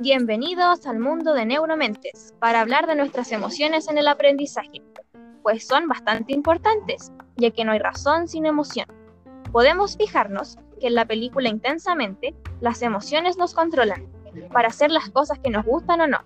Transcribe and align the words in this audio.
Bienvenidos 0.00 0.86
al 0.86 0.98
mundo 0.98 1.32
de 1.32 1.46
Neuromentes 1.46 2.34
para 2.38 2.60
hablar 2.60 2.86
de 2.86 2.96
nuestras 2.96 3.32
emociones 3.32 3.88
en 3.88 3.96
el 3.96 4.08
aprendizaje, 4.08 4.82
pues 5.42 5.66
son 5.66 5.88
bastante 5.88 6.34
importantes, 6.34 7.10
ya 7.36 7.50
que 7.50 7.64
no 7.64 7.72
hay 7.72 7.78
razón 7.78 8.28
sin 8.28 8.44
emoción. 8.44 8.86
Podemos 9.52 9.96
fijarnos 9.96 10.58
que 10.78 10.88
en 10.88 10.96
la 10.96 11.06
película 11.06 11.48
Intensamente, 11.48 12.34
las 12.60 12.82
emociones 12.82 13.38
nos 13.38 13.54
controlan 13.54 14.06
para 14.52 14.68
hacer 14.68 14.90
las 14.90 15.08
cosas 15.08 15.38
que 15.38 15.48
nos 15.48 15.64
gustan 15.64 16.02
o 16.02 16.06
no. 16.06 16.18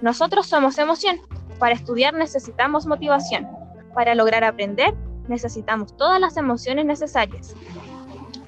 Nosotros 0.00 0.48
somos 0.48 0.76
emoción. 0.76 1.20
Para 1.60 1.76
estudiar 1.76 2.14
necesitamos 2.14 2.86
motivación. 2.86 3.46
Para 3.94 4.16
lograr 4.16 4.42
aprender 4.42 4.92
necesitamos 5.28 5.96
todas 5.96 6.20
las 6.20 6.36
emociones 6.36 6.84
necesarias. 6.84 7.54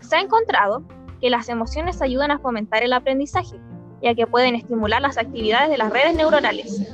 Se 0.01 0.17
ha 0.17 0.21
encontrado 0.21 0.83
que 1.21 1.31
las 1.31 1.49
emociones 1.49 2.03
ayudan 2.03 2.33
a 2.33 2.41
fomentar 2.41 2.83
el 2.83 2.93
aprendizaje, 2.93 3.61
ya 4.05 4.15
que 4.15 4.27
pueden 4.27 4.55
estimular 4.55 5.01
las 5.01 5.17
actividades 5.17 5.71
de 5.71 5.79
las 5.79 5.91
redes 5.91 6.15
neuronales, 6.15 6.87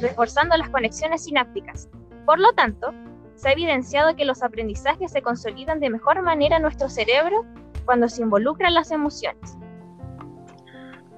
reforzando 0.00 0.56
las 0.56 0.70
conexiones 0.70 1.24
sinápticas. 1.24 1.90
Por 2.24 2.40
lo 2.40 2.54
tanto, 2.54 2.92
se 3.34 3.50
ha 3.50 3.52
evidenciado 3.52 4.16
que 4.16 4.24
los 4.24 4.42
aprendizajes 4.42 5.12
se 5.12 5.20
consolidan 5.20 5.78
de 5.78 5.90
mejor 5.90 6.22
manera 6.22 6.56
en 6.56 6.62
nuestro 6.62 6.88
cerebro 6.88 7.44
cuando 7.84 8.08
se 8.08 8.22
involucran 8.22 8.72
las 8.72 8.90
emociones. 8.90 9.58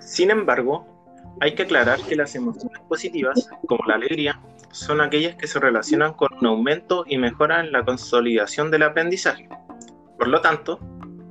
Sin 0.00 0.32
embargo, 0.32 0.84
hay 1.40 1.54
que 1.54 1.62
aclarar 1.62 2.00
que 2.00 2.16
las 2.16 2.34
emociones 2.34 2.80
positivas, 2.88 3.48
como 3.68 3.84
la 3.86 3.94
alegría, 3.94 4.40
son 4.72 5.00
aquellas 5.00 5.36
que 5.36 5.46
se 5.46 5.60
relacionan 5.60 6.14
con 6.14 6.28
un 6.40 6.46
aumento 6.46 7.04
y 7.06 7.18
mejora 7.18 7.60
en 7.60 7.70
la 7.70 7.84
consolidación 7.84 8.72
del 8.72 8.82
aprendizaje. 8.82 9.48
Por 10.18 10.26
lo 10.26 10.40
tanto, 10.40 10.80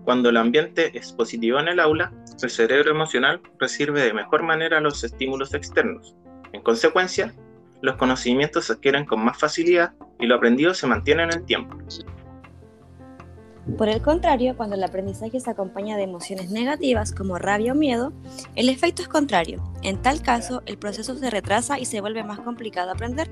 cuando 0.05 0.29
el 0.29 0.37
ambiente 0.37 0.97
es 0.97 1.11
positivo 1.11 1.59
en 1.59 1.67
el 1.67 1.79
aula, 1.79 2.13
el 2.41 2.49
cerebro 2.49 2.91
emocional 2.91 3.41
recibe 3.59 4.03
de 4.03 4.13
mejor 4.13 4.43
manera 4.43 4.79
los 4.79 5.03
estímulos 5.03 5.53
externos. 5.55 6.15
En 6.53 6.61
consecuencia, 6.61 7.33
los 7.81 7.95
conocimientos 7.95 8.65
se 8.65 8.73
adquieren 8.73 9.05
con 9.05 9.25
más 9.25 9.39
facilidad 9.39 9.93
y 10.19 10.27
lo 10.27 10.35
aprendido 10.35 10.75
se 10.75 10.85
mantiene 10.85 11.23
en 11.23 11.33
el 11.33 11.43
tiempo. 11.43 11.75
Por 13.79 13.89
el 13.89 13.99
contrario, 14.03 14.55
cuando 14.55 14.75
el 14.75 14.83
aprendizaje 14.83 15.39
se 15.39 15.49
acompaña 15.49 15.97
de 15.97 16.03
emociones 16.03 16.51
negativas 16.51 17.11
como 17.11 17.39
rabia 17.39 17.71
o 17.71 17.75
miedo, 17.75 18.13
el 18.55 18.69
efecto 18.69 19.01
es 19.01 19.07
contrario. 19.07 19.63
En 19.81 19.99
tal 20.03 20.21
caso, 20.21 20.61
el 20.67 20.77
proceso 20.77 21.15
se 21.15 21.31
retrasa 21.31 21.79
y 21.79 21.85
se 21.85 21.99
vuelve 21.99 22.23
más 22.23 22.39
complicado 22.41 22.91
aprender, 22.91 23.27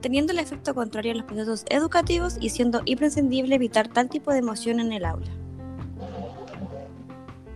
teniendo 0.00 0.32
el 0.32 0.38
efecto 0.38 0.76
contrario 0.76 1.10
en 1.10 1.18
los 1.18 1.26
procesos 1.26 1.64
educativos 1.70 2.36
y 2.40 2.50
siendo 2.50 2.82
imprescindible 2.84 3.56
evitar 3.56 3.88
tal 3.88 4.08
tipo 4.08 4.30
de 4.30 4.38
emoción 4.38 4.78
en 4.78 4.92
el 4.92 5.04
aula. 5.04 5.43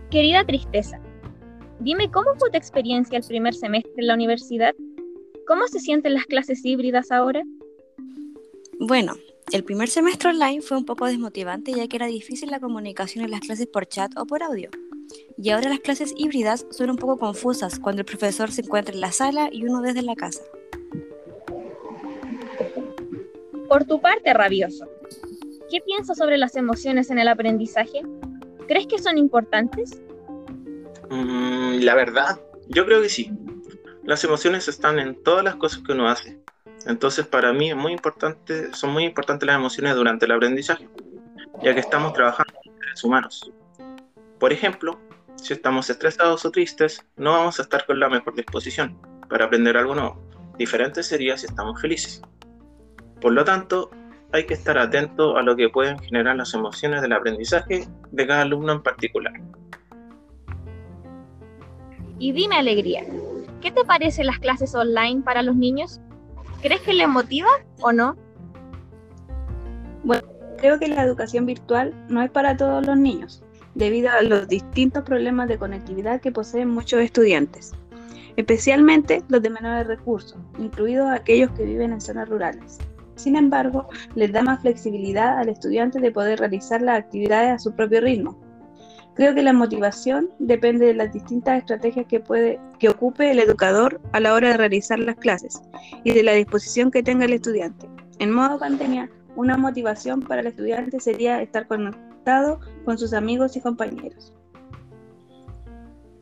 Querida 0.09 0.43
Tristeza, 0.43 0.99
dime 1.79 2.09
cómo 2.11 2.33
fue 2.37 2.49
tu 2.49 2.57
experiencia 2.57 3.17
el 3.17 3.23
primer 3.23 3.53
semestre 3.53 3.93
en 3.97 4.07
la 4.07 4.15
universidad. 4.15 4.73
¿Cómo 5.47 5.67
se 5.67 5.79
sienten 5.79 6.13
las 6.13 6.25
clases 6.25 6.63
híbridas 6.65 7.11
ahora? 7.11 7.43
Bueno, 8.79 9.13
el 9.51 9.63
primer 9.63 9.89
semestre 9.89 10.29
online 10.29 10.61
fue 10.61 10.77
un 10.77 10.85
poco 10.85 11.05
desmotivante 11.05 11.73
ya 11.73 11.87
que 11.87 11.97
era 11.97 12.05
difícil 12.05 12.51
la 12.51 12.59
comunicación 12.59 13.25
en 13.25 13.31
las 13.31 13.41
clases 13.41 13.67
por 13.67 13.87
chat 13.87 14.11
o 14.17 14.25
por 14.25 14.43
audio. 14.43 14.69
Y 15.37 15.49
ahora 15.49 15.69
las 15.69 15.79
clases 15.79 16.13
híbridas 16.17 16.65
son 16.69 16.91
un 16.91 16.97
poco 16.97 17.17
confusas 17.17 17.79
cuando 17.79 18.01
el 18.01 18.05
profesor 18.05 18.51
se 18.51 18.61
encuentra 18.61 18.93
en 18.93 19.01
la 19.01 19.11
sala 19.11 19.49
y 19.51 19.65
uno 19.65 19.81
desde 19.81 20.01
la 20.01 20.15
casa. 20.15 20.41
Por 23.67 23.85
tu 23.85 24.01
parte, 24.01 24.33
rabioso, 24.33 24.87
¿qué 25.69 25.79
piensas 25.81 26.17
sobre 26.17 26.37
las 26.37 26.55
emociones 26.55 27.09
en 27.09 27.19
el 27.19 27.27
aprendizaje? 27.27 28.01
¿Crees 28.69 28.87
que 28.87 28.99
son 28.99 29.17
importantes? 29.17 30.01
Mm, 31.09 31.79
la 31.81 31.95
verdad, 31.95 32.39
yo 32.69 32.85
creo 32.85 33.01
que 33.01 33.09
sí. 33.09 33.33
Las 34.05 34.23
emociones 34.23 34.69
están 34.69 34.97
en 34.99 35.21
todas 35.21 35.43
las 35.43 35.55
cosas 35.55 35.83
que 35.83 35.91
uno 35.91 36.07
hace, 36.07 36.39
entonces, 36.85 37.25
para 37.27 37.51
mí 37.51 37.69
es 37.69 37.75
muy 37.75 37.91
importante, 37.91 38.73
son 38.73 38.91
muy 38.91 39.03
importantes 39.03 39.45
las 39.45 39.57
emociones 39.57 39.95
durante 39.95 40.25
el 40.25 40.31
aprendizaje, 40.31 40.87
ya 41.61 41.73
que 41.73 41.81
estamos 41.81 42.13
trabajando 42.13 42.53
con 42.63 42.79
seres 42.79 43.03
humanos. 43.03 43.51
Por 44.39 44.53
ejemplo, 44.53 44.99
si 45.35 45.53
estamos 45.53 45.89
estresados 45.89 46.45
o 46.45 46.51
tristes, 46.51 47.05
no 47.17 47.31
vamos 47.31 47.59
a 47.59 47.63
estar 47.63 47.85
con 47.85 47.99
la 47.99 48.09
mejor 48.09 48.35
disposición 48.35 48.97
para 49.29 49.45
aprender 49.45 49.75
algo 49.77 49.95
nuevo. 49.95 50.21
Diferente 50.57 51.03
sería 51.03 51.37
si 51.37 51.47
estamos 51.47 51.81
felices. 51.81 52.21
Por 53.21 53.33
lo 53.33 53.43
tanto, 53.43 53.91
hay 54.31 54.45
que 54.45 54.53
estar 54.53 54.77
atento 54.77 55.37
a 55.37 55.41
lo 55.41 55.55
que 55.55 55.69
pueden 55.69 55.97
generar 55.99 56.35
las 56.35 56.53
emociones 56.53 57.01
del 57.01 57.13
aprendizaje 57.13 57.87
de 58.11 58.27
cada 58.27 58.41
alumno 58.41 58.73
en 58.73 58.83
particular. 58.83 59.33
Y 62.19 62.31
dime 62.33 62.57
alegría, 62.57 63.03
¿qué 63.61 63.71
te 63.71 63.83
parecen 63.85 64.27
las 64.27 64.39
clases 64.39 64.75
online 64.75 65.21
para 65.21 65.41
los 65.41 65.55
niños? 65.55 66.01
¿Crees 66.61 66.81
que 66.81 66.93
le 66.93 67.07
motiva 67.07 67.47
o 67.81 67.91
no? 67.91 68.17
Bueno, 70.03 70.27
creo 70.57 70.77
que 70.77 70.89
la 70.89 71.03
educación 71.03 71.45
virtual 71.45 71.93
no 72.09 72.21
es 72.21 72.29
para 72.29 72.57
todos 72.57 72.85
los 72.85 72.97
niños, 72.97 73.41
debido 73.73 74.11
a 74.11 74.21
los 74.21 74.47
distintos 74.47 75.03
problemas 75.03 75.47
de 75.47 75.57
conectividad 75.57 76.21
que 76.21 76.31
poseen 76.31 76.69
muchos 76.69 76.99
estudiantes, 76.99 77.71
especialmente 78.35 79.23
los 79.29 79.41
de 79.41 79.49
menores 79.49 79.87
recursos, 79.87 80.37
incluidos 80.57 81.09
aquellos 81.09 81.51
que 81.51 81.63
viven 81.63 81.93
en 81.93 82.01
zonas 82.01 82.27
rurales. 82.27 82.79
Sin 83.19 83.35
embargo, 83.35 83.87
les 84.15 84.31
da 84.31 84.41
más 84.41 84.61
flexibilidad 84.61 85.39
al 85.39 85.49
estudiante 85.49 85.99
de 85.99 86.11
poder 86.11 86.39
realizar 86.39 86.81
las 86.81 86.99
actividades 86.99 87.51
a 87.51 87.59
su 87.59 87.75
propio 87.75 87.99
ritmo, 87.99 88.37
Creo 89.19 89.35
que 89.35 89.43
la 89.43 89.51
motivación 89.51 90.29
depende 90.39 90.85
de 90.85 90.93
las 90.93 91.11
distintas 91.11 91.57
estrategias 91.57 92.05
que, 92.07 92.21
puede, 92.21 92.57
que 92.79 92.87
ocupe 92.87 93.29
el 93.29 93.39
educador 93.39 93.99
a 94.13 94.21
la 94.21 94.33
hora 94.33 94.47
de 94.47 94.57
realizar 94.57 94.97
las 94.97 95.17
clases 95.17 95.61
y 96.05 96.13
de 96.13 96.23
la 96.23 96.31
disposición 96.31 96.89
que 96.89 97.03
tenga 97.03 97.25
el 97.25 97.33
estudiante. 97.33 97.89
En 98.19 98.31
modo 98.31 98.57
pandemia, 98.57 99.09
una 99.35 99.57
motivación 99.57 100.21
para 100.21 100.39
el 100.39 100.47
estudiante 100.47 101.01
sería 101.01 101.41
estar 101.41 101.67
conectado 101.67 102.61
con 102.85 102.97
sus 102.97 103.11
amigos 103.11 103.57
y 103.57 103.59
compañeros. 103.59 104.33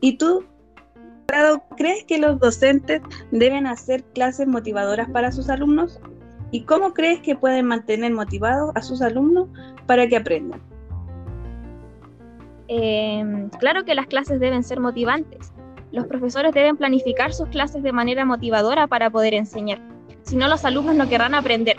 ¿Y 0.00 0.18
tú, 0.18 0.44
Prado, 1.26 1.62
crees 1.76 2.02
que 2.02 2.18
los 2.18 2.40
docentes 2.40 3.00
deben 3.30 3.68
hacer 3.68 4.02
clases 4.12 4.48
motivadoras 4.48 5.08
para 5.08 5.30
sus 5.30 5.48
alumnos? 5.50 6.00
¿Y 6.50 6.62
cómo 6.62 6.94
crees 6.94 7.20
que 7.20 7.36
pueden 7.36 7.66
mantener 7.66 8.12
motivados 8.12 8.72
a 8.74 8.82
sus 8.82 9.02
alumnos 9.02 9.48
para 9.86 10.06
que 10.06 10.16
aprendan? 10.16 10.60
Em, 12.68 13.48
claro 13.50 13.84
que 13.84 13.94
las 13.94 14.06
clases 14.06 14.40
deben 14.40 14.62
ser 14.62 14.80
motivantes. 14.80 15.52
Los 15.90 16.06
profesores 16.06 16.52
deben 16.52 16.76
planificar 16.76 17.32
sus 17.32 17.48
clases 17.48 17.82
de 17.82 17.92
manera 17.92 18.24
motivadora 18.24 18.86
para 18.86 19.10
poder 19.10 19.34
enseñar. 19.34 19.80
Si 20.22 20.36
no, 20.36 20.48
los 20.48 20.64
alumnos 20.64 20.94
no 20.94 21.08
querrán 21.08 21.34
aprender. 21.34 21.78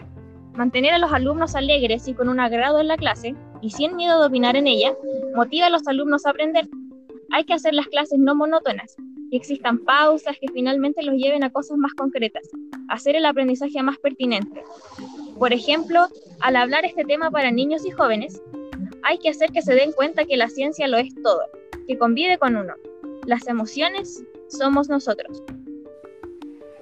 Mantener 0.55 0.93
a 0.93 0.97
los 0.97 1.13
alumnos 1.13 1.55
alegres 1.55 2.07
y 2.07 2.13
con 2.13 2.27
un 2.27 2.39
agrado 2.39 2.79
en 2.79 2.87
la 2.87 2.97
clase, 2.97 3.35
y 3.61 3.69
sin 3.69 3.95
miedo 3.95 4.19
de 4.19 4.27
opinar 4.27 4.55
en 4.55 4.67
ella, 4.67 4.93
motiva 5.35 5.67
a 5.67 5.69
los 5.69 5.87
alumnos 5.87 6.25
a 6.25 6.31
aprender. 6.31 6.67
Hay 7.31 7.43
que 7.43 7.53
hacer 7.53 7.73
las 7.75 7.87
clases 7.87 8.17
no 8.17 8.33
monótonas, 8.33 8.97
que 9.29 9.37
existan 9.37 9.79
pausas 9.79 10.37
que 10.39 10.47
finalmente 10.53 11.03
los 11.03 11.15
lleven 11.15 11.43
a 11.43 11.51
cosas 11.51 11.77
más 11.77 11.93
concretas, 11.93 12.49
hacer 12.89 13.15
el 13.15 13.25
aprendizaje 13.25 13.81
más 13.83 13.97
pertinente. 13.97 14.63
Por 15.37 15.53
ejemplo, 15.53 16.07
al 16.39 16.55
hablar 16.55 16.85
este 16.85 17.05
tema 17.05 17.31
para 17.31 17.51
niños 17.51 17.85
y 17.85 17.91
jóvenes, 17.91 18.41
hay 19.03 19.17
que 19.19 19.29
hacer 19.29 19.51
que 19.51 19.61
se 19.61 19.73
den 19.73 19.91
cuenta 19.91 20.25
que 20.25 20.37
la 20.37 20.49
ciencia 20.49 20.87
lo 20.87 20.97
es 20.97 21.13
todo, 21.23 21.41
que 21.87 21.97
convive 21.97 22.37
con 22.37 22.55
uno. 22.55 22.73
Las 23.25 23.47
emociones 23.47 24.23
somos 24.47 24.89
nosotros. 24.89 25.43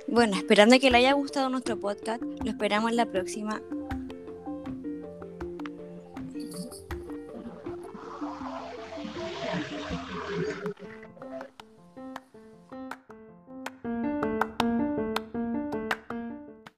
Bueno, 0.08 0.38
esperando 0.38 0.80
que 0.80 0.90
le 0.90 1.00
haya 1.00 1.14
gustado 1.14 1.50
nuestro 1.50 1.78
podcast, 1.78 2.22
lo 2.24 2.50
esperamos 2.50 2.92
en 2.92 2.98
la 2.98 3.06
próxima. 3.06 3.62